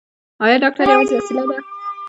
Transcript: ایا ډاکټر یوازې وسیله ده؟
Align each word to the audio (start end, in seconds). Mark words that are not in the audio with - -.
ایا 0.43 0.55
ډاکټر 0.63 0.85
یوازې 0.93 1.13
وسیله 1.17 1.43
ده؟ 1.49 1.57